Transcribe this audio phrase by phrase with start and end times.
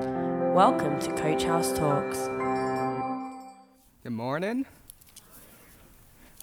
[0.00, 2.26] Welcome to Coach House Talks.
[4.02, 4.64] Good morning.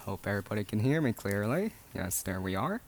[0.01, 1.71] Hope everybody can hear me clearly.
[1.95, 2.81] Yes, there we are.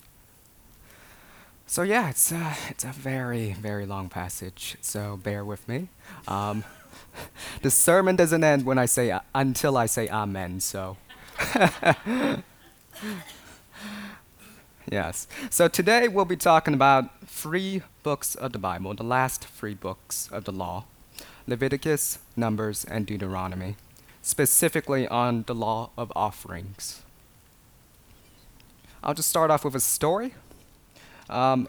[1.65, 4.77] So yeah, it's uh, it's a very very long passage.
[4.81, 5.87] So bear with me.
[6.27, 6.63] Um,
[7.63, 10.59] the sermon doesn't end when I say uh, until I say amen.
[10.59, 10.97] So.
[14.91, 15.27] yes.
[15.49, 20.29] So today we'll be talking about three books of the Bible, the last three books
[20.31, 20.85] of the law
[21.47, 23.75] Leviticus, Numbers, and Deuteronomy,
[24.21, 27.01] specifically on the law of offerings.
[29.03, 30.35] I'll just start off with a story.
[31.29, 31.67] Um,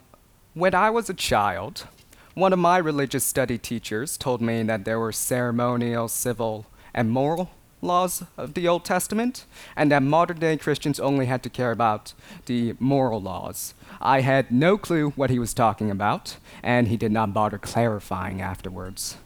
[0.53, 1.87] when I was a child,
[2.33, 7.49] one of my religious study teachers told me that there were ceremonial, civil, and moral
[7.81, 9.45] laws of the Old Testament,
[9.75, 12.13] and that modern day Christians only had to care about
[12.45, 13.73] the moral laws.
[13.99, 18.41] I had no clue what he was talking about, and he did not bother clarifying
[18.41, 19.17] afterwards.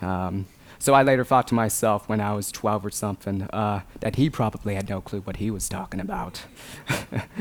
[0.00, 0.46] Um,
[0.78, 4.30] so I later thought to myself when I was 12 or something uh, that he
[4.30, 6.44] probably had no clue what he was talking about.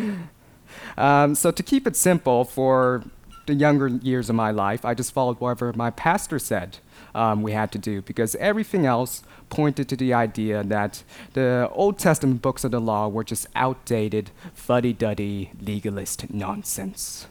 [0.98, 3.04] um, so to keep it simple for
[3.46, 6.78] the younger years of my life, I just followed whatever my pastor said
[7.16, 11.02] um, we had to do because everything else pointed to the idea that
[11.34, 17.28] the Old Testament books of the law were just outdated, fuddy duddy, legalist nonsense.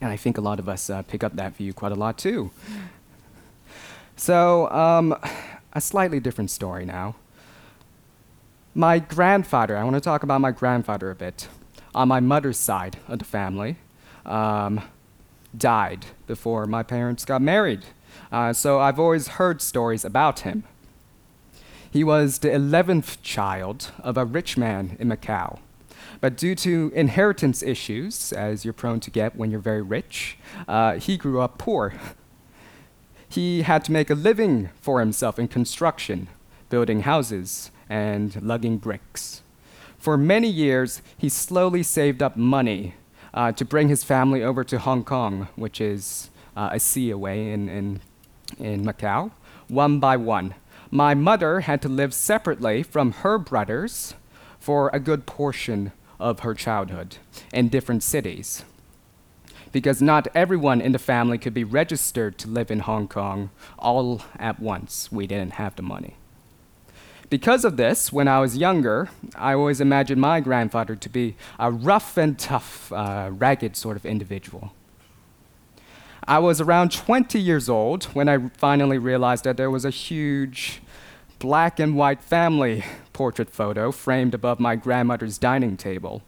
[0.00, 2.16] And I think a lot of us uh, pick up that view quite a lot
[2.18, 2.52] too.
[4.16, 5.16] So, um,
[5.72, 7.16] a slightly different story now.
[8.74, 11.48] My grandfather, I want to talk about my grandfather a bit,
[11.94, 13.76] on my mother's side of the family,
[14.24, 14.82] um,
[15.56, 17.84] died before my parents got married.
[18.30, 20.64] Uh, so I've always heard stories about him.
[21.90, 25.58] He was the 11th child of a rich man in Macau.
[26.20, 30.94] But due to inheritance issues, as you're prone to get when you're very rich, uh,
[30.94, 31.94] he grew up poor
[33.30, 36.26] he had to make a living for himself in construction,
[36.68, 39.42] building houses and lugging bricks.
[39.98, 42.94] For many years, he slowly saved up money
[43.32, 47.52] uh, to bring his family over to Hong Kong, which is uh, a sea away
[47.52, 48.00] in, in,
[48.58, 49.30] in Macau,
[49.68, 50.54] one by one.
[50.90, 54.14] My mother had to live separately from her brothers
[54.58, 57.16] for a good portion of her childhood
[57.52, 58.64] in different cities
[59.72, 64.22] because not everyone in the family could be registered to live in Hong Kong all
[64.38, 65.10] at once.
[65.12, 66.16] We didn't have the money.
[67.28, 71.70] Because of this, when I was younger, I always imagined my grandfather to be a
[71.70, 74.72] rough and tough, uh, ragged sort of individual.
[76.26, 80.82] I was around 20 years old when I finally realized that there was a huge
[81.38, 86.22] black and white family portrait photo framed above my grandmother's dining table.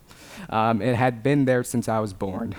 [0.48, 2.54] Um, it had been there since I was born.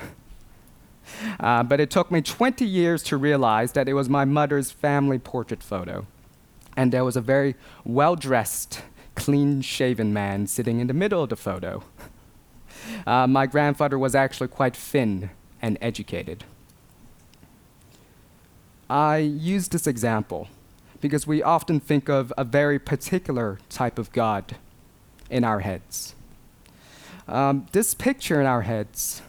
[1.40, 5.20] Uh, but it took me 20 years to realize that it was my mother's family
[5.20, 6.06] portrait photo.
[6.78, 8.82] And there was a very well dressed,
[9.16, 11.84] clean shaven man sitting in the middle of the photo.
[13.06, 15.30] Uh, my grandfather was actually quite thin
[15.62, 16.44] and educated.
[18.94, 20.50] I use this example
[21.02, 24.56] because we often think of a very particular type of God
[25.32, 26.14] in our heads.
[27.28, 29.24] Um, this picture in our heads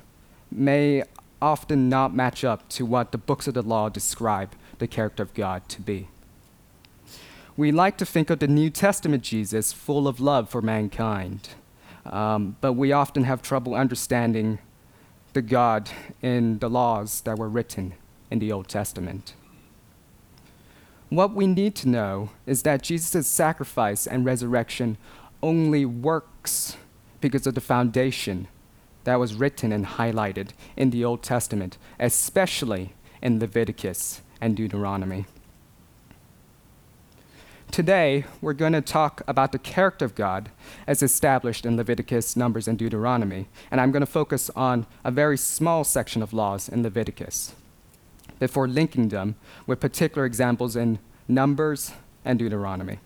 [0.53, 1.03] may
[1.41, 5.33] often not match up to what the books of the law describe the character of
[5.33, 6.09] God to be.
[7.57, 11.49] We like to think of the New Testament Jesus full of love for mankind,
[12.05, 14.59] um, but we often have trouble understanding
[15.33, 15.89] the God
[16.21, 17.95] in the laws that were written
[18.31, 19.33] in the Old Testament.
[21.11, 24.97] What we need to know is that Jesus' sacrifice and resurrection
[25.43, 26.77] only works
[27.21, 28.49] because of the foundation
[29.05, 35.27] that was written and highlighted in the Old Testament, especially in Leviticus and Deuteronomy.
[37.71, 40.51] Today, we're going to talk about the character of God
[40.87, 45.37] as established in Leviticus, Numbers, and Deuteronomy, and I'm going to focus on a very
[45.37, 47.53] small section of laws in Leviticus
[48.39, 49.37] before linking them
[49.67, 50.99] with particular examples in
[51.29, 51.93] Numbers
[52.25, 52.99] and Deuteronomy.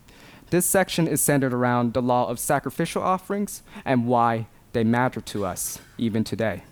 [0.51, 5.45] This section is centered around the law of sacrificial offerings and why they matter to
[5.45, 6.63] us even today.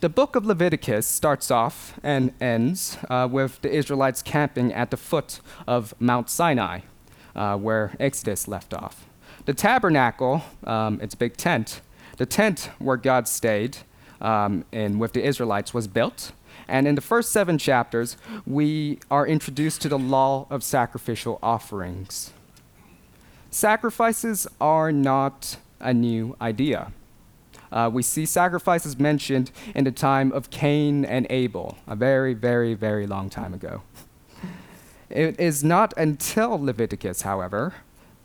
[0.00, 4.96] The book of Leviticus starts off and ends uh, with the Israelites camping at the
[4.96, 6.80] foot of Mount Sinai,
[7.36, 9.04] uh, where Exodus left off.
[9.44, 11.82] The tabernacle, um, its big tent,
[12.16, 13.78] the tent where God stayed
[14.20, 16.32] um, and with the Israelites was built.
[16.68, 22.32] And in the first seven chapters, we are introduced to the law of sacrificial offerings.
[23.50, 26.92] Sacrifices are not a new idea.
[27.72, 32.74] uh, we see sacrifices mentioned in the time of Cain and Abel, a very, very,
[32.74, 33.82] very long time ago.
[35.08, 37.74] It is not until Leviticus, however,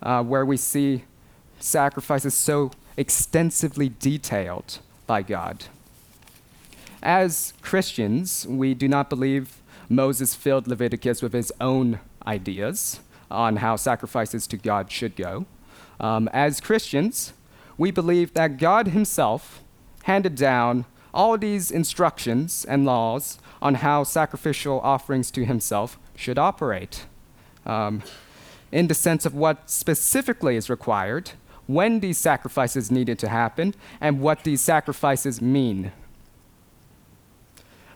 [0.01, 1.03] uh, where we see
[1.59, 5.65] sacrifices so extensively detailed by God.
[7.05, 12.99] As Christians, we do not believe Moses filled Leviticus with his own ideas
[13.29, 15.45] on how sacrifices to God should go.
[15.99, 17.33] Um, as Christians,
[17.77, 19.61] we believe that God Himself
[20.05, 27.05] handed down all these instructions and laws on how sacrificial offerings to Himself should operate.
[27.67, 28.01] Um,
[28.71, 31.33] in the sense of what specifically is required,
[31.67, 35.91] when these sacrifices needed to happen, and what these sacrifices mean.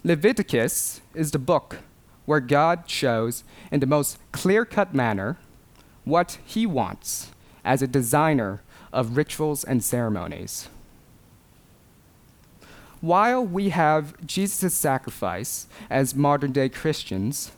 [0.04, 1.80] Leviticus is the book
[2.26, 5.38] where God shows in the most clear cut manner
[6.06, 7.32] what He wants
[7.66, 8.62] as a designer
[8.94, 10.70] of rituals and ceremonies.
[13.02, 17.52] While we have Jesus' sacrifice as modern day Christians,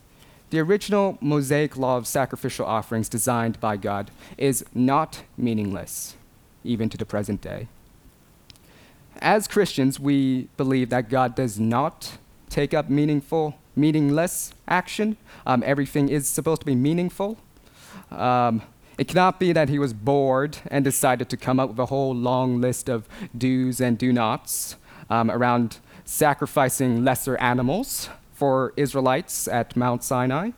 [0.49, 6.15] the original Mosaic law of sacrificial offerings designed by God is not meaningless,
[6.63, 7.67] even to the present day.
[9.17, 12.17] As Christians, we believe that God does not
[12.51, 15.17] take up meaningful, meaningless action.
[15.47, 17.37] Um, everything is supposed to be meaningful.
[18.11, 18.61] Um,
[18.97, 22.13] it cannot be that he was bored and decided to come up with a whole
[22.13, 24.75] long list of do's and do nots
[25.09, 30.51] um, around sacrificing lesser animals for Israelites at Mount Sinai.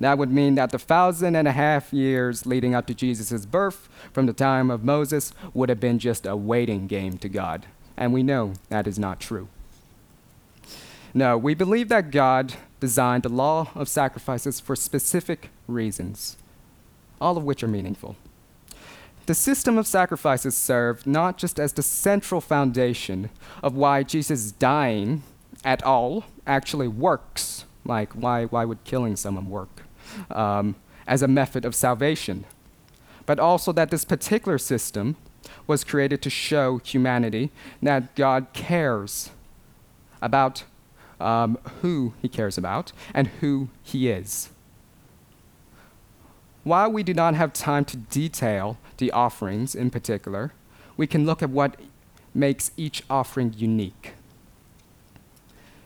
[0.00, 3.88] That would mean that the thousand and a half years leading up to Jesus' birth
[4.12, 7.66] from the time of Moses would have been just a waiting game to God.
[7.96, 9.48] And we know that is not true.
[11.14, 16.36] No, we believe that God designed the law of sacrifices for specific reasons
[17.20, 18.16] all of which are meaningful.
[19.26, 23.30] The system of sacrifices served not just as the central foundation
[23.62, 25.22] of why Jesus dying
[25.64, 29.84] at all actually works, like why, why would killing someone work,
[30.30, 30.74] um,
[31.06, 32.44] as a method of salvation,
[33.24, 35.16] but also that this particular system
[35.66, 37.50] was created to show humanity
[37.82, 39.30] that God cares
[40.20, 40.64] about
[41.24, 44.50] um, who he cares about and who he is.
[46.62, 50.52] While we do not have time to detail the offerings in particular,
[50.96, 51.80] we can look at what
[52.34, 54.12] makes each offering unique.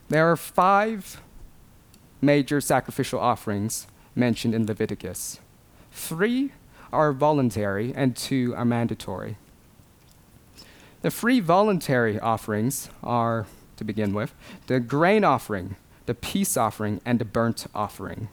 [0.09, 1.21] There are five
[2.21, 5.41] major sacrificial offerings mentioned in Leviticus.
[5.93, 6.53] Three
[6.93, 9.37] are voluntary and two are mandatory.
[11.03, 13.47] The three voluntary offerings are,
[13.79, 14.35] to begin with,
[14.67, 15.77] the grain offering,
[16.07, 18.29] the peace offering, and the burnt offering.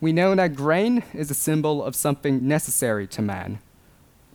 [0.00, 3.58] We know that grain is a symbol of something necessary to man,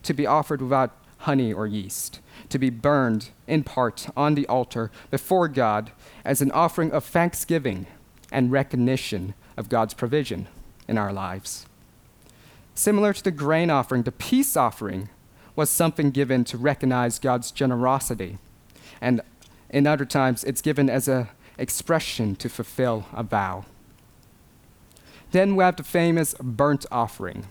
[0.03, 2.19] to be offered without honey or yeast,
[2.49, 5.91] to be burned in part on the altar before God
[6.23, 7.87] as an offering of thanksgiving
[8.31, 10.47] and recognition of God's provision
[10.87, 11.65] in our lives.
[12.75, 15.09] Similar to the grain offering, the peace offering
[15.55, 18.37] was something given to recognize God's generosity.
[19.01, 19.21] And
[19.69, 21.27] in other times, it's given as an
[21.57, 23.65] expression to fulfill a vow.
[25.31, 27.45] Then we have the famous burnt offering.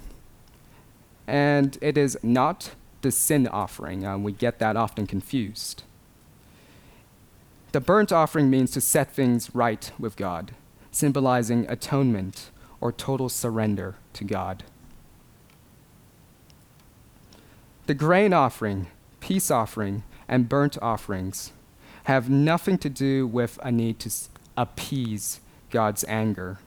[1.26, 4.06] And it is not the sin offering.
[4.06, 5.82] Uh, we get that often confused.
[7.72, 10.52] The burnt offering means to set things right with God,
[10.92, 14.62] symbolizing atonement or total surrender to God.
[17.86, 18.86] The grain offering,
[19.20, 21.52] peace offering, and burnt offerings
[22.04, 24.10] have nothing to do with a need to
[24.56, 26.58] appease God's anger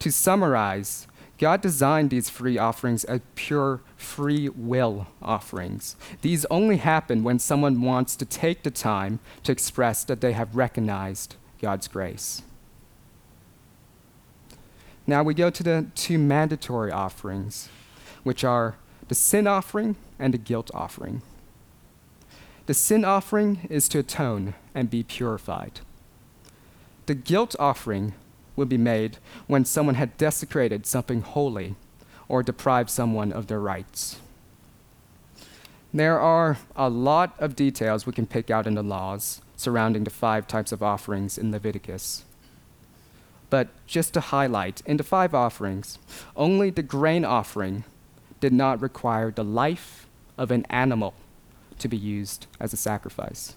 [0.00, 1.06] to summarize,
[1.38, 5.96] God designed these free offerings as pure free will offerings.
[6.22, 10.56] These only happen when someone wants to take the time to express that they have
[10.56, 12.42] recognized God's grace.
[15.06, 17.68] Now we go to the two mandatory offerings,
[18.22, 18.76] which are
[19.08, 21.22] the sin offering and the guilt offering.
[22.66, 25.80] The sin offering is to atone and be purified.
[27.06, 28.14] The guilt offering
[28.56, 31.76] would be made when someone had desecrated something holy
[32.28, 34.18] or deprived someone of their rights.
[35.94, 40.10] There are a lot of details we can pick out in the laws surrounding the
[40.10, 42.24] five types of offerings in Leviticus.
[43.48, 46.00] But just to highlight, in the five offerings,
[46.36, 47.84] only the grain offering
[48.40, 51.14] did not require the life of an animal
[51.78, 53.56] to be used as a sacrifice.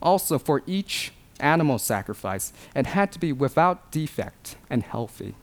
[0.00, 5.34] Also, for each animal sacrifice it had to be without defect and healthy.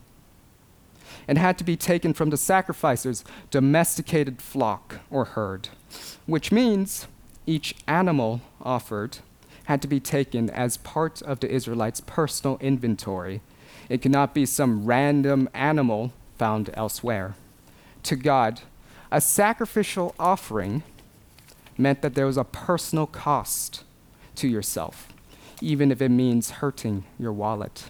[1.27, 5.70] and had to be taken from the sacrificer's domesticated flock or herd,
[6.25, 7.08] which means
[7.46, 9.20] each animal offered
[9.65, 13.41] had to be taken as part of the Israelites' personal inventory.
[13.89, 17.36] It could not be some random animal found elsewhere.
[18.03, 18.62] To God,
[19.16, 20.84] a sacrificial offering
[21.78, 23.86] meant that there was a personal cost
[24.36, 25.08] to yourself,
[25.62, 27.90] even if it means hurting your wallet.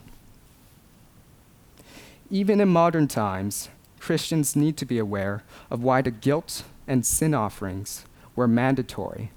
[2.30, 5.42] Even in modern times, Christians need to be aware
[5.72, 8.06] of why the guilt and sin offerings
[8.36, 9.32] were mandatory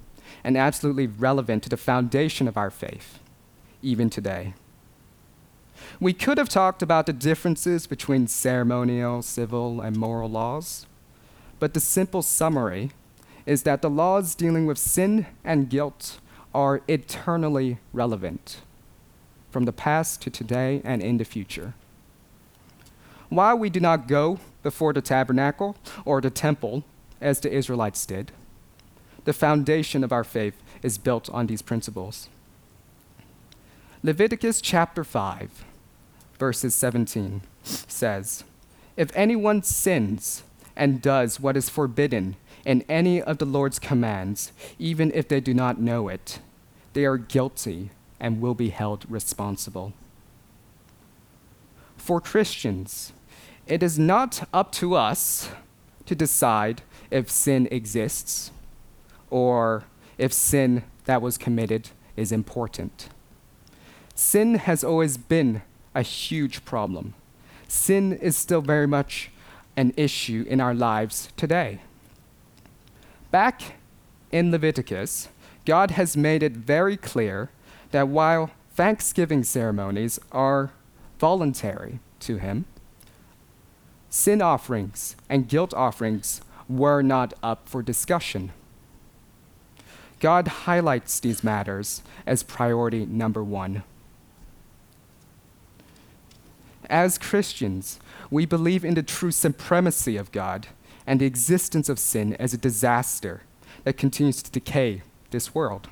[0.44, 3.18] and absolutely relevant to the foundation of our faith,
[3.80, 4.52] even today.
[5.98, 10.84] We could have talked about the differences between ceremonial, civil, and moral laws,
[11.58, 12.90] but the simple summary
[13.46, 16.18] is that the laws dealing with sin and guilt
[16.54, 18.58] are eternally relevant,
[19.50, 21.74] from the past to today and in the future.
[23.28, 26.84] While we do not go before the tabernacle or the temple
[27.20, 28.32] as the Israelites did,
[29.24, 32.28] the foundation of our faith is built on these principles.
[34.02, 35.64] Leviticus chapter 5,
[36.38, 38.44] verses 17 says,
[38.96, 40.44] If anyone sins
[40.78, 45.52] and does what is forbidden in any of the Lord's commands, even if they do
[45.52, 46.38] not know it,
[46.92, 49.92] they are guilty and will be held responsible.
[51.96, 53.12] For Christians,
[53.66, 55.50] it is not up to us
[56.06, 58.50] to decide if sin exists
[59.30, 59.84] or
[60.16, 63.08] if sin that was committed is important.
[64.14, 65.62] Sin has always been
[65.94, 67.14] a huge problem.
[67.66, 69.30] Sin is still very much
[69.78, 71.78] an issue in our lives today.
[73.30, 73.76] Back
[74.32, 75.28] in Leviticus,
[75.64, 77.50] God has made it very clear
[77.92, 80.72] that while thanksgiving ceremonies are
[81.20, 82.64] voluntary to Him,
[84.10, 88.50] sin offerings and guilt offerings were not up for discussion.
[90.18, 93.84] God highlights these matters as priority number one.
[96.90, 100.68] As Christians, we believe in the true supremacy of God
[101.06, 103.42] and the existence of sin as a disaster
[103.84, 105.88] that continues to decay this world.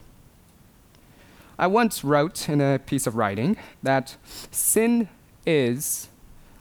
[1.59, 4.16] I once wrote in a piece of writing that
[4.50, 5.09] sin
[5.47, 6.09] is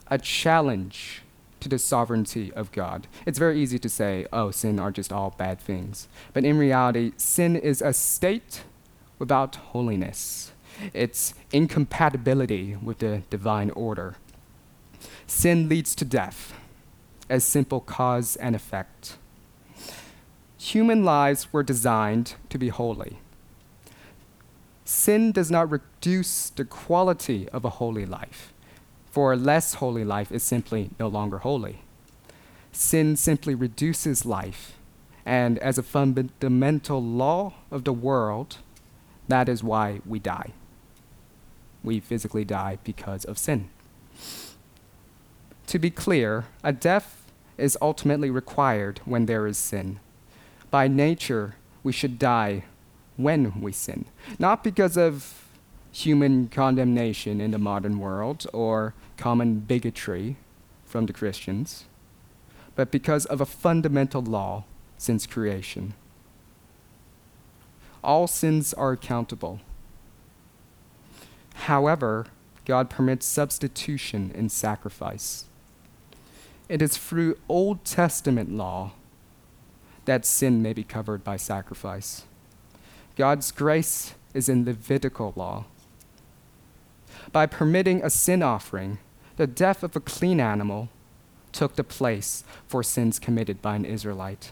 [0.07, 1.21] a challenge
[1.59, 3.07] to the sovereignty of God.
[3.25, 6.07] It's very easy to say, oh, sin are just all bad things.
[6.31, 8.63] But in reality, sin is a state
[9.17, 10.51] without holiness,
[10.93, 14.15] it's incompatibility with the divine order.
[15.27, 16.53] Sin leads to death
[17.29, 19.17] as simple cause and effect.
[20.57, 23.19] Human lives were designed to be holy.
[24.83, 28.53] Sin does not reduce the quality of a holy life
[29.15, 31.79] for a less holy life is simply no longer holy.
[32.73, 34.73] Sin simply reduces life,
[35.25, 38.57] and as a fundamental law of the world,
[39.29, 40.51] that is why we die.
[41.81, 43.69] We physically die because of sin.
[45.67, 47.25] To be clear, a death
[47.57, 49.99] is ultimately required when there is sin.
[50.69, 52.65] By nature, we should die
[53.17, 54.05] when we sin,
[54.37, 55.45] not because of
[55.91, 60.35] human condemnation in the modern world or common bigotry
[60.85, 61.85] from the Christians,
[62.75, 64.65] but because of a fundamental law
[64.97, 65.93] since creation.
[68.03, 69.61] All sins are accountable.
[71.53, 72.27] However,
[72.65, 75.45] God permits substitution in sacrifice.
[76.67, 78.91] It is through Old Testament law
[80.05, 82.25] that sin may be covered by sacrifice.
[83.15, 85.65] God's grace is in Levitical law
[87.31, 88.97] by permitting a sin offering,
[89.37, 90.89] the death of a clean animal
[91.51, 94.51] took the place for sins committed by an Israelite.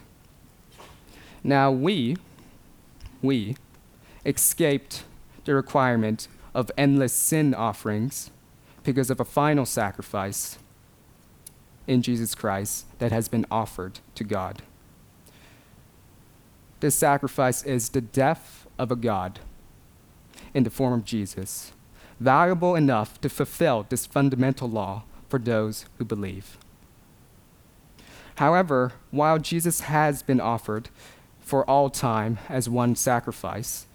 [1.42, 2.16] Now we,
[3.22, 3.56] we,
[4.24, 5.04] escaped
[5.44, 8.30] the requirement of endless sin offerings
[8.82, 10.58] because of a final sacrifice
[11.86, 14.62] in Jesus Christ that has been offered to God.
[16.80, 19.40] This sacrifice is the death of a God
[20.52, 21.72] in the form of Jesus
[22.20, 26.58] valuable enough to fulfill this fundamental law for those who believe.
[28.36, 30.88] However, while Jesus has been offered
[31.40, 33.86] for all time as one sacrifice,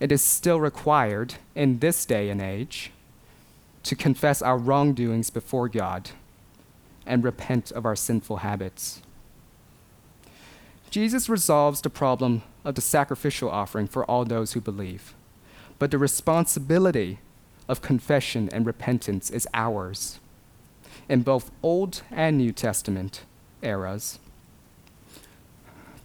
[0.00, 2.92] it is still required in this day and age
[3.84, 6.10] to confess our wrongdoings before God
[7.08, 9.02] and repent of our sinful habits.
[10.90, 15.14] Jesus resolves the problem of the sacrificial offering for all those who believe,
[15.78, 17.18] but the responsibility
[17.68, 20.20] of confession and repentance is ours.
[21.08, 23.24] in both Old and New Testament
[23.62, 24.18] eras.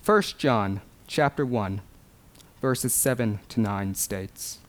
[0.06, 1.82] 1 John chapter 1
[2.62, 4.60] verses 7 to 9 states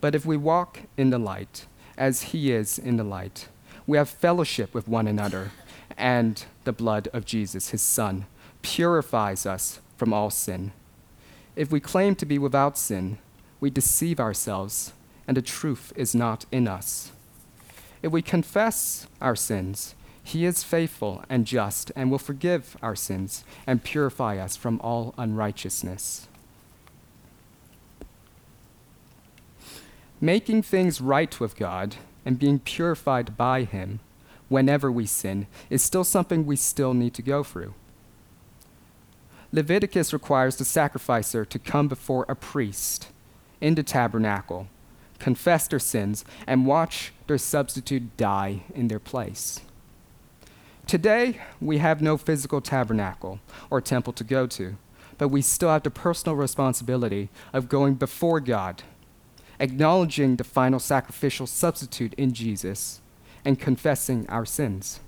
[0.00, 3.48] But if we walk in the light as he is in the light
[3.86, 5.50] we have fellowship with one another
[5.96, 8.26] and the blood of Jesus his son
[8.62, 10.72] purifies us from all sin
[11.56, 13.18] if we claim to be without sin
[13.60, 14.92] we deceive ourselves
[15.26, 17.12] and the truth is not in us
[18.02, 23.44] if we confess our sins he is faithful and just and will forgive our sins
[23.66, 26.28] and purify us from all unrighteousness.
[30.20, 34.00] Making things right with God and being purified by Him
[34.48, 37.74] whenever we sin is still something we still need to go through.
[39.52, 43.08] Leviticus requires the sacrificer to come before a priest
[43.60, 44.66] in the tabernacle,
[45.18, 49.60] confess their sins, and watch their substitute die in their place.
[50.86, 54.76] Today, we have no physical tabernacle or temple to go to,
[55.16, 58.82] but we still have the personal responsibility of going before God,
[59.62, 63.00] acknowledging the final sacrificial substitute in Jesus,
[63.44, 65.00] and confessing our sins.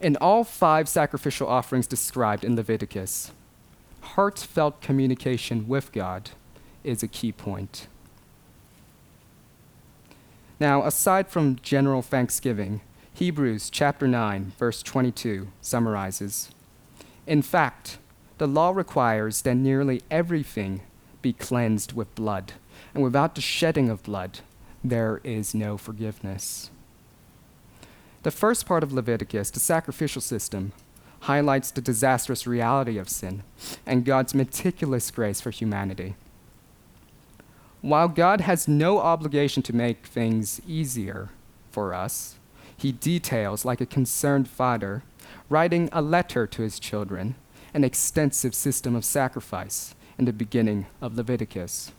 [0.00, 3.32] In all five sacrificial offerings described in Leviticus,
[4.00, 6.30] heartfelt communication with God
[6.84, 7.88] is a key point.
[10.60, 12.80] Now, aside from general thanksgiving,
[13.12, 16.50] Hebrews chapter 9, verse 22 summarizes
[17.26, 17.98] In fact,
[18.38, 20.82] the law requires that nearly everything
[21.22, 22.52] be cleansed with blood,
[22.94, 24.40] and without the shedding of blood,
[24.82, 26.70] there is no forgiveness.
[28.22, 30.72] The first part of Leviticus, the sacrificial system,
[31.20, 33.42] highlights the disastrous reality of sin
[33.86, 36.14] and God's meticulous grace for humanity.
[37.80, 41.28] While God has no obligation to make things easier
[41.70, 42.36] for us,
[42.76, 45.02] he details, like a concerned father,
[45.48, 47.34] writing a letter to his children,
[47.74, 51.92] an extensive system of sacrifice in the beginning of Leviticus.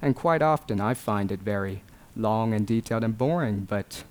[0.00, 1.82] And quite often I find it very
[2.14, 4.04] long and detailed and boring, but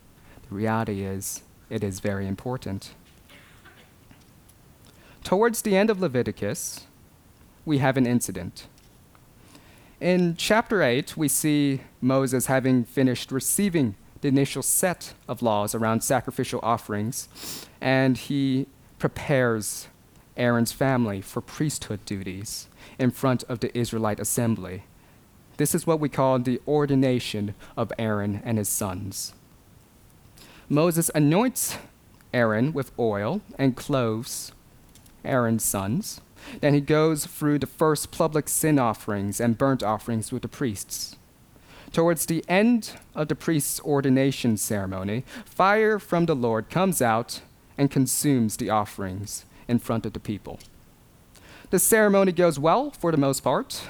[0.49, 2.93] the reality is it is very important.
[5.23, 6.85] Towards the end of Leviticus,
[7.65, 8.67] we have an incident.
[9.99, 16.01] In chapter 8, we see Moses having finished receiving the initial set of laws around
[16.01, 17.27] sacrificial offerings,
[17.81, 18.67] and he
[18.99, 19.87] prepares
[20.37, 22.67] Aaron's family for priesthood duties
[22.99, 24.83] in front of the Israelite assembly.
[25.57, 29.33] This is what we call the ordination of Aaron and his sons.
[30.67, 31.77] Moses anoints
[32.33, 34.51] Aaron with oil and clothes
[35.23, 36.21] Aaron's sons.
[36.61, 41.15] Then he goes through the first public sin offerings and burnt offerings with the priests.
[41.91, 47.41] Towards the end of the priest's ordination ceremony, fire from the Lord comes out
[47.77, 50.59] and consumes the offerings in front of the people.
[51.69, 53.81] The ceremony goes well for the most part,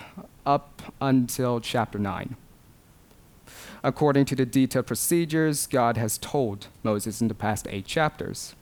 [0.46, 2.36] up until chapter 9.
[3.84, 8.56] According to the detailed procedures God has told Moses in the past eight chapters.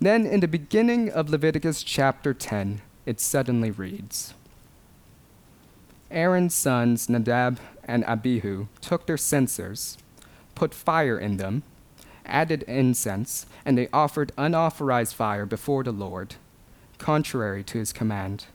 [0.00, 4.34] Then, in the beginning of Leviticus chapter 10, it suddenly reads
[6.10, 9.98] Aaron's sons, Nadab and Abihu, took their censers,
[10.54, 11.62] put fire in them,
[12.24, 16.36] added incense, and they offered unauthorized fire before the Lord,
[16.98, 18.46] contrary to his command.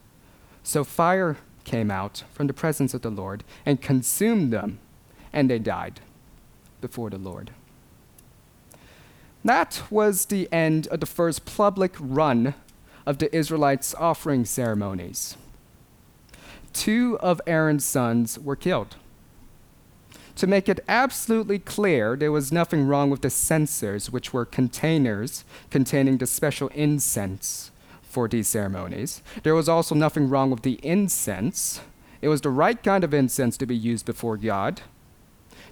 [0.63, 1.37] So fire
[1.67, 4.80] came out from the presence of the Lord and consumed them,
[5.32, 5.99] and they died
[6.82, 7.51] before the Lord.
[9.45, 12.56] That was the end of the first public run
[13.06, 15.38] of the Israelites' offering ceremonies
[16.77, 18.95] two of Aaron's sons were killed.
[20.36, 25.43] To make it absolutely clear, there was nothing wrong with the censers, which were containers
[25.71, 27.71] containing the special incense
[28.17, 29.21] for these ceremonies.
[29.43, 31.82] There was also nothing wrong with the incense.
[32.19, 34.82] It was the right kind of incense to be used before God.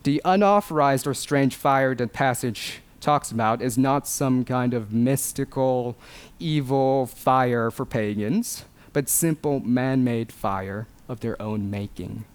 [0.04, 5.98] The unauthorized or strange fire that passage talks about is not some kind of mystical,
[6.38, 12.26] evil fire for pagans, but simple man made fire of their own making.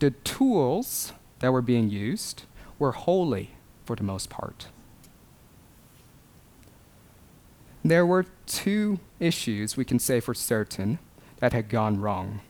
[0.00, 2.46] The tools that were being used
[2.80, 3.50] were holy
[3.84, 4.66] for the most part.
[7.84, 10.98] There were two issues we can say for certain
[11.38, 12.40] that had gone wrong.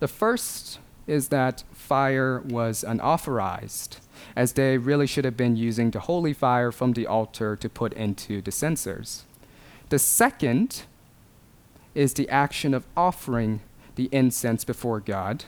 [0.00, 3.98] The first is that fire was unauthorized,
[4.36, 7.92] as they really should have been using the holy fire from the altar to put
[7.94, 9.24] into the censers.
[9.88, 10.82] The second
[11.94, 13.60] is the action of offering
[13.94, 15.44] the incense before God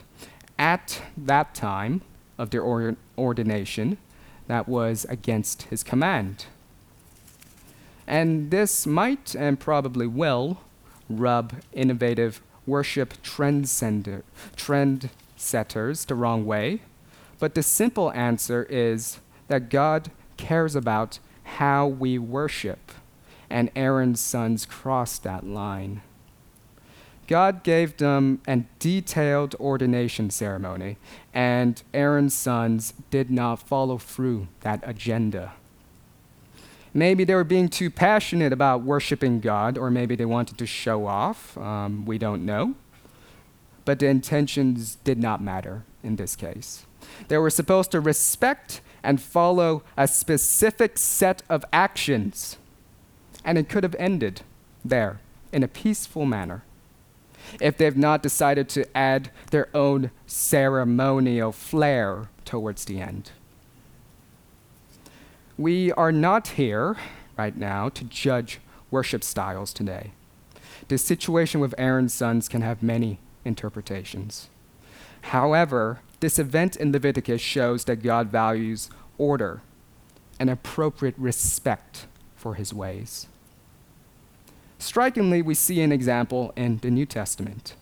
[0.57, 2.01] at that time
[2.37, 3.97] of their or- ordination.
[4.47, 6.45] that was against his command.
[8.11, 10.59] And this might and probably will
[11.09, 14.23] rub innovative worship trendsetters
[16.05, 16.81] the wrong way,
[17.39, 22.91] but the simple answer is that God cares about how we worship,
[23.49, 26.01] and Aaron's sons crossed that line.
[27.27, 30.97] God gave them a detailed ordination ceremony,
[31.33, 35.53] and Aaron's sons did not follow through that agenda.
[36.93, 41.07] Maybe they were being too passionate about worshiping God, or maybe they wanted to show
[41.07, 41.57] off.
[41.57, 42.75] Um, we don't know.
[43.85, 46.85] But the intentions did not matter in this case.
[47.29, 52.57] They were supposed to respect and follow a specific set of actions,
[53.43, 54.41] and it could have ended
[54.83, 55.19] there
[55.51, 56.63] in a peaceful manner
[57.59, 63.31] if they've not decided to add their own ceremonial flair towards the end.
[65.61, 66.97] We are not here
[67.37, 70.09] right now to judge worship styles today.
[70.87, 74.49] The situation with Aaron's sons can have many interpretations.
[75.21, 79.61] However, this event in Leviticus shows that God values order
[80.39, 83.27] and appropriate respect for his ways.
[84.79, 87.75] Strikingly, we see an example in the New Testament,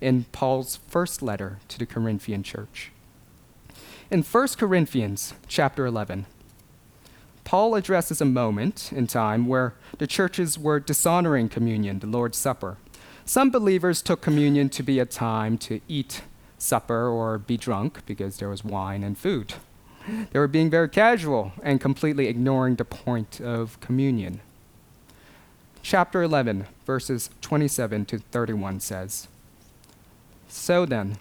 [0.00, 2.92] in Paul's first letter to the Corinthian church.
[4.12, 6.26] In 1 Corinthians chapter 11,
[7.46, 12.76] Paul addresses a moment in time where the churches were dishonoring communion, the Lord's Supper.
[13.24, 16.20] Some believers took communion to be a time to eat
[16.58, 19.54] supper or be drunk because there was wine and food.
[20.32, 24.40] They were being very casual and completely ignoring the point of communion
[25.88, 29.28] chapter 11, verses 27 to 31 says
[30.48, 31.18] So then,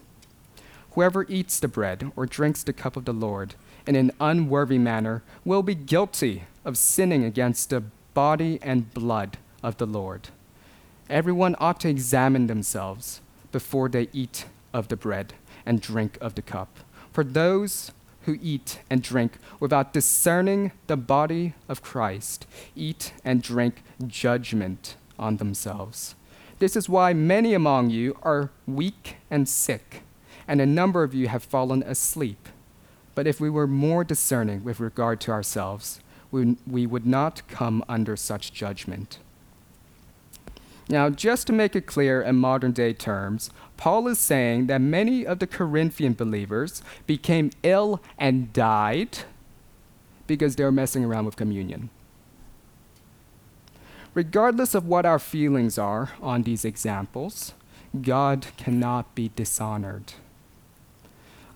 [0.94, 3.54] whoever eats the bread or drinks the cup of the Lord
[3.88, 9.78] in an unworthy manner will be guilty of sinning against the body and blood of
[9.78, 10.30] the Lord.
[11.10, 13.22] Everyone ought to examine themselves
[13.52, 15.34] before they eat of the bread
[15.66, 16.80] and drink of the cup.
[17.12, 17.92] For those
[18.24, 25.38] who eat and drink without discerning the body of Christ eat and drink judgment on
[25.38, 26.16] themselves.
[26.60, 30.02] This is why many among you are weak and sick,
[30.48, 32.50] and a number of you have fallen asleep.
[33.16, 36.02] But if we were more discerning with regard to ourselves,
[36.32, 39.20] we, we would not come under such judgment.
[40.88, 45.26] Now, just to make it clear in modern day terms, Paul is saying that many
[45.26, 49.20] of the Corinthian believers became ill and died
[50.28, 51.90] because they were messing around with communion.
[54.14, 57.54] Regardless of what our feelings are on these examples,
[58.02, 60.14] God cannot be dishonored.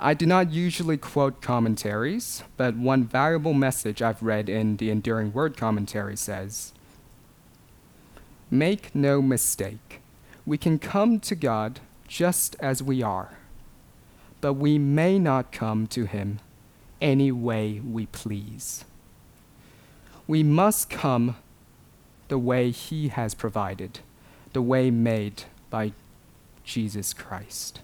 [0.02, 5.34] I do not usually quote commentaries, but one valuable message I've read in the Enduring
[5.34, 6.72] Word commentary says
[8.50, 10.00] Make no mistake,
[10.46, 13.32] we can come to God just as we are,
[14.40, 16.40] but we may not come to Him
[17.02, 18.86] any way we please.
[20.28, 21.36] We must come
[22.30, 24.00] the way He has provided,
[24.54, 25.92] the way made by
[26.64, 27.82] Jesus Christ.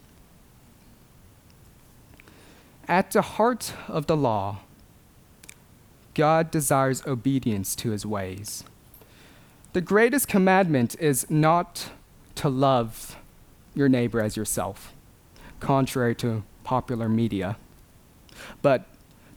[2.87, 4.59] At the heart of the law,
[6.13, 8.63] God desires obedience to His ways.
[9.73, 11.89] The greatest commandment is not
[12.35, 13.17] to love
[13.73, 14.93] your neighbor as yourself,
[15.59, 17.57] contrary to popular media,
[18.61, 18.85] but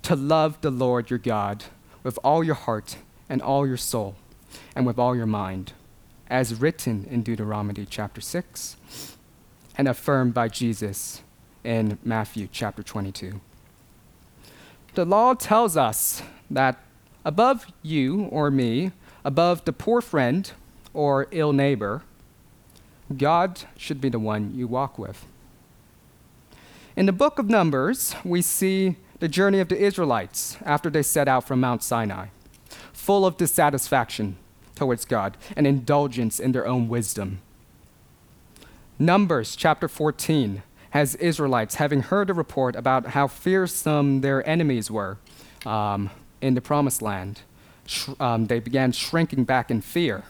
[0.03, 1.65] to love the Lord your God
[2.03, 4.15] with all your heart and all your soul
[4.77, 5.73] and with all your mind,
[6.29, 8.77] as written in Deuteronomy chapter 6
[9.77, 11.23] and affirmed by Jesus
[11.69, 13.43] in Matthew chapter 22.
[14.95, 16.83] The law tells us that
[17.27, 20.51] above you or me, above the poor friend
[20.95, 22.05] or ill neighbor,
[23.15, 25.27] God should be the one you walk with.
[26.97, 31.29] In the book of Numbers, we see the journey of the Israelites after they set
[31.29, 32.29] out from Mount Sinai,
[32.95, 34.39] full of dissatisfaction
[34.75, 37.41] towards God and indulgence in their own wisdom.
[38.99, 45.19] Numbers chapter 14 has Israelites having heard a report about how fearsome their enemies were
[45.67, 47.43] um, in the promised land
[48.21, 50.25] um, they began shrinking back in fear.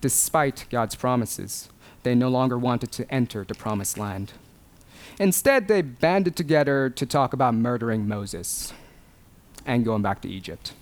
[0.00, 1.68] Despite God's promises,
[2.02, 4.32] they no longer wanted to enter the promised land.
[5.18, 8.72] Instead, they banded together to talk about murdering Moses
[9.66, 10.72] and going back to Egypt.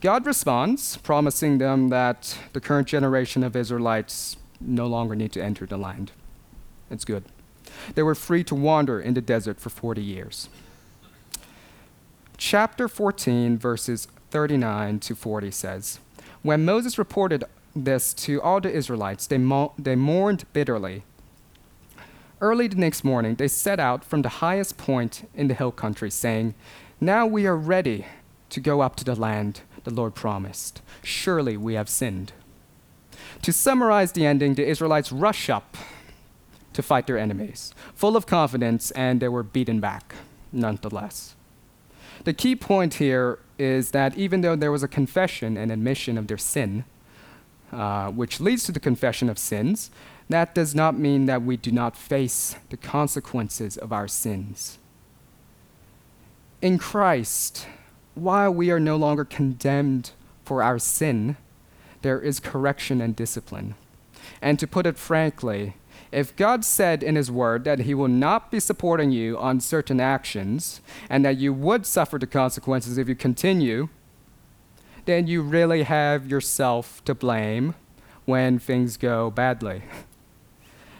[0.00, 5.66] God responds, promising them that the current generation of Israelites no longer need to enter
[5.66, 6.12] the land.
[6.92, 7.24] It's good.
[7.94, 10.48] They were free to wander in the desert for 40 years.
[12.36, 16.00] chapter 14, verses 39 to 40 says
[16.42, 21.04] When Moses reported this to all the Israelites, they, mo- they mourned bitterly.
[22.40, 26.10] Early the next morning, they set out from the highest point in the hill country,
[26.10, 26.54] saying,
[27.00, 28.06] Now we are ready
[28.50, 30.82] to go up to the land the Lord promised.
[31.02, 32.32] Surely we have sinned.
[33.42, 35.76] To summarize the ending, the Israelites rush up
[36.72, 40.14] to fight their enemies, full of confidence, and they were beaten back,
[40.52, 41.34] nonetheless.
[42.24, 46.28] The key point here is that even though there was a confession and admission of
[46.28, 46.84] their sin,
[47.72, 49.90] uh, which leads to the confession of sins,
[50.28, 54.78] that does not mean that we do not face the consequences of our sins.
[56.60, 57.66] In Christ,
[58.14, 60.12] while we are no longer condemned
[60.44, 61.36] for our sin,
[62.02, 63.74] there is correction and discipline.
[64.40, 65.74] And to put it frankly,
[66.10, 70.00] if God said in His Word that He will not be supporting you on certain
[70.00, 73.88] actions and that you would suffer the consequences if you continue,
[75.04, 77.74] then you really have yourself to blame
[78.24, 79.82] when things go badly.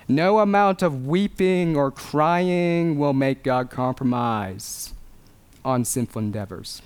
[0.08, 4.92] No amount of weeping or crying will make God compromise
[5.64, 6.82] on sinful endeavors.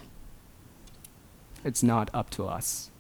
[1.65, 2.91] It's not up to us.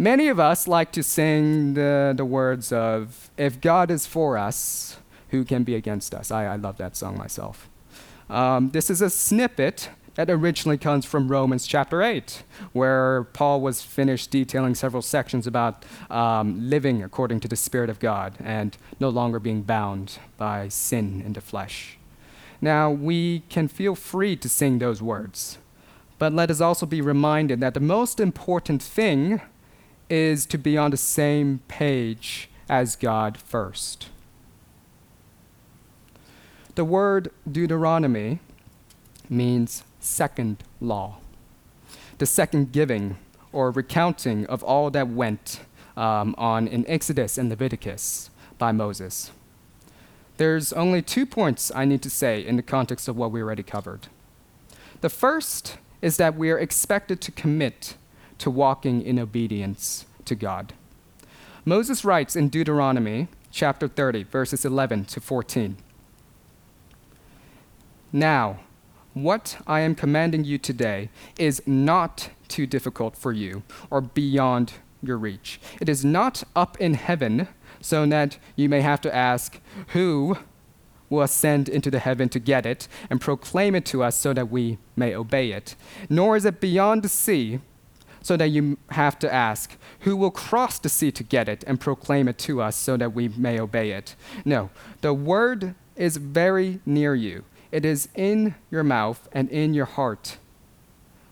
[0.00, 4.98] Many of us like to sing the, the words of, If God is for us,
[5.30, 6.30] who can be against us?
[6.30, 7.68] I, I love that song myself.
[8.30, 13.82] Um, this is a snippet that originally comes from Romans chapter 8, where Paul was
[13.82, 19.08] finished detailing several sections about um, living according to the Spirit of God and no
[19.08, 21.98] longer being bound by sin in the flesh.
[22.60, 25.58] Now, we can feel free to sing those words,
[26.20, 29.40] but let us also be reminded that the most important thing
[30.10, 34.08] is to be on the same page as God first.
[36.74, 38.38] The word Deuteronomy
[39.28, 41.18] means second law,
[42.18, 43.18] the second giving
[43.52, 45.60] or recounting of all that went
[45.96, 49.32] um, on in Exodus and Leviticus by Moses.
[50.36, 53.64] There's only two points I need to say in the context of what we already
[53.64, 54.06] covered.
[55.00, 57.96] The first is that we are expected to commit
[58.38, 60.72] to walking in obedience to God.
[61.64, 65.76] Moses writes in Deuteronomy chapter 30, verses 11 to 14.
[68.12, 68.60] Now,
[69.14, 75.18] what I am commanding you today is not too difficult for you or beyond your
[75.18, 75.60] reach.
[75.80, 77.48] It is not up in heaven,
[77.80, 80.38] so that you may have to ask, Who
[81.10, 84.50] will ascend into the heaven to get it and proclaim it to us so that
[84.50, 85.74] we may obey it?
[86.08, 87.60] Nor is it beyond the sea,
[88.28, 91.80] so that you have to ask, Who will cross the sea to get it and
[91.80, 94.16] proclaim it to us so that we may obey it?
[94.44, 94.68] No,
[95.00, 97.44] the word is very near you.
[97.72, 100.36] It is in your mouth and in your heart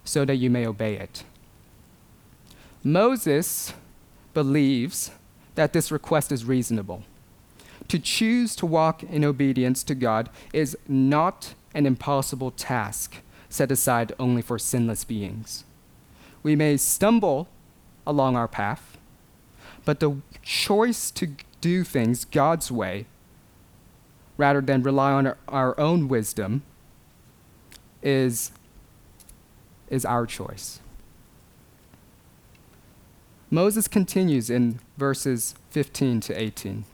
[0.05, 1.25] so that you may obey it.
[2.83, 3.75] Moses
[4.33, 5.11] believes
[5.55, 7.03] that this request is reasonable.
[7.89, 13.17] To choose to walk in obedience to God is not an impossible task
[13.51, 15.65] set aside only for sinless beings.
[16.47, 17.49] We may stumble
[18.07, 18.99] along our path,
[19.85, 21.31] but the choice to
[21.61, 23.07] do things God's way
[24.37, 26.63] rather than rely on our, own wisdom
[28.01, 28.53] is,
[29.91, 30.79] is our choice.
[33.51, 36.85] Moses continues in verses 15 to 18.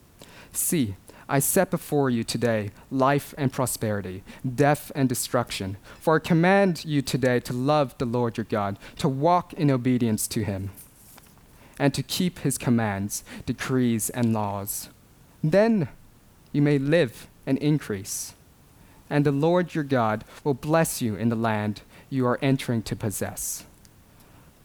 [0.55, 0.97] See,
[1.33, 4.23] I set before you today life and prosperity,
[4.55, 5.79] death and destruction.
[5.99, 10.29] For I command you today to love the Lord your God, to walk in obedience
[10.29, 10.73] to him,
[11.79, 14.91] and to keep his commands, decrees, and laws.
[15.43, 15.89] Then
[16.53, 18.35] you may live and increase,
[19.09, 22.95] and the Lord your God will bless you in the land you are entering to
[22.95, 23.65] possess.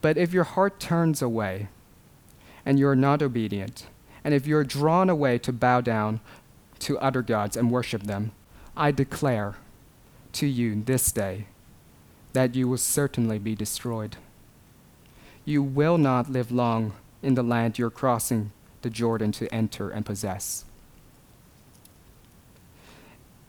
[0.01, 1.69] But if your heart turns away,
[2.65, 3.85] and you are not obedient,
[4.27, 6.19] and if you are drawn away to bow down
[6.79, 8.31] to other gods and worship them,
[8.75, 9.55] I declare
[10.33, 11.47] to you this day
[12.33, 14.17] that you will certainly be destroyed.
[15.45, 20.05] You will not live long in the land you're crossing the Jordan to enter and
[20.05, 20.65] possess.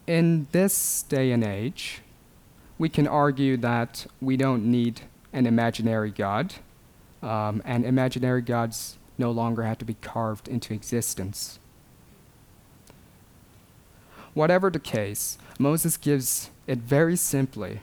[0.07, 2.01] In this day and age,
[2.79, 6.55] we can argue that we don't need an imaginary God,
[7.23, 11.59] um, and imaginary gods no longer have to be carved into existence.
[14.39, 17.81] Whatever the case, Moses gives it very simply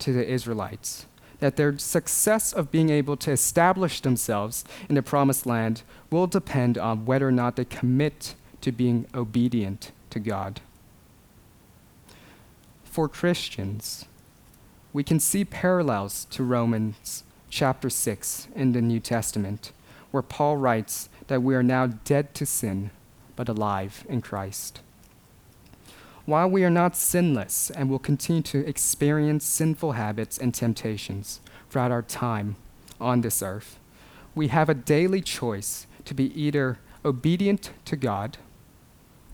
[0.00, 1.06] to the Israelites
[1.38, 6.76] that their success of being able to establish themselves in the promised land will depend
[6.76, 10.60] on whether or not they commit to being obedient to God.
[12.82, 14.06] For Christians,
[14.92, 19.70] we can see parallels to Romans chapter 6 in the New Testament,
[20.10, 22.90] where Paul writes that we are now dead to sin,
[23.36, 24.80] but alive in Christ.
[26.24, 31.90] While we are not sinless and will continue to experience sinful habits and temptations throughout
[31.90, 32.56] our time
[33.00, 33.78] on this earth,
[34.34, 38.38] we have a daily choice to be either obedient to God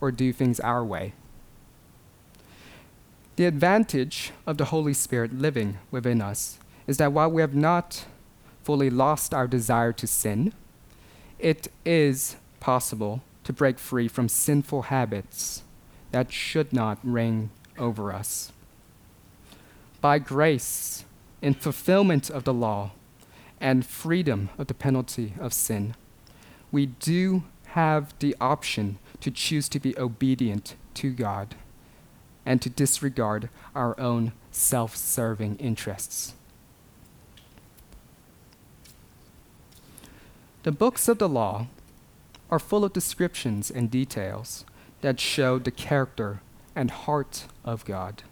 [0.00, 1.12] or do things our way.
[3.36, 8.06] The advantage of the Holy Spirit living within us is that while we have not
[8.62, 10.54] fully lost our desire to sin,
[11.38, 15.62] it is possible to break free from sinful habits
[16.10, 18.52] that should not reign over us.
[20.00, 21.04] By grace,
[21.42, 22.92] in fulfillment of the law,
[23.60, 25.94] and freedom of the penalty of sin,
[26.70, 31.54] we do have the option to choose to be obedient to God
[32.46, 36.34] and to disregard our own self serving interests.
[40.62, 41.66] The books of the law
[42.50, 44.64] are full of descriptions and details
[45.00, 46.40] that show the character
[46.74, 48.22] and heart of God.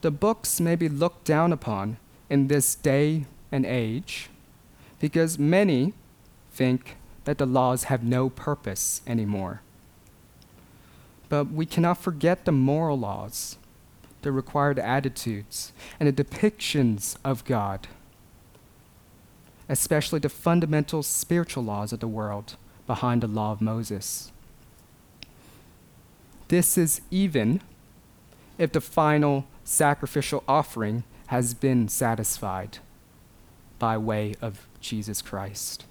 [0.00, 1.98] The books may be looked down upon
[2.30, 4.28] in this day and age
[5.00, 5.94] because many
[6.52, 9.62] think that the laws have no purpose anymore.
[11.28, 13.58] But we cannot forget the moral laws,
[14.22, 17.86] the required attitudes, and the depictions of God,
[19.68, 24.32] especially the fundamental spiritual laws of the world behind the law of Moses.
[26.48, 27.60] This is even
[28.56, 32.78] if the final sacrificial offering has been satisfied
[33.78, 35.84] by way of Jesus Christ.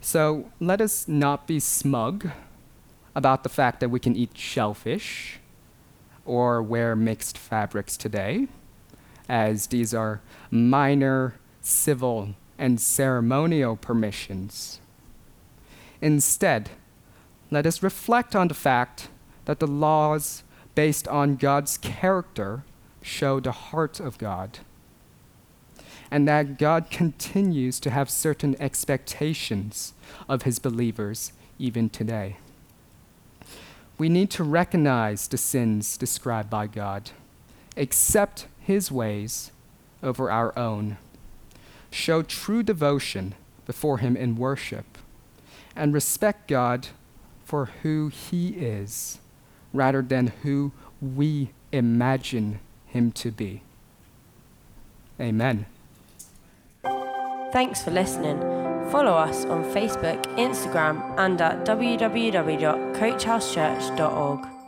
[0.00, 2.30] So let us not be smug
[3.14, 5.40] about the fact that we can eat shellfish
[6.24, 8.46] or wear mixed fabrics today,
[9.28, 14.80] as these are minor civil and ceremonial permissions.
[16.00, 16.70] Instead,
[17.50, 19.08] let us reflect on the fact
[19.44, 20.42] that the laws
[20.74, 22.64] based on God's character
[23.02, 24.58] show the heart of God
[26.10, 29.94] and that God continues to have certain expectations
[30.28, 32.36] of his believers even today.
[33.96, 37.10] We need to recognize the sins described by God,
[37.76, 39.52] accept his ways
[40.02, 40.96] over our own,
[41.90, 43.34] show true devotion
[43.66, 44.98] before him in worship,
[45.76, 46.88] and respect God
[47.44, 49.18] for who he is
[49.72, 53.62] rather than who we imagine him to be.
[55.20, 55.66] Amen.
[57.52, 58.38] Thanks for listening.
[58.90, 64.59] Follow us on Facebook, Instagram, and at www.coachhousechurch.org.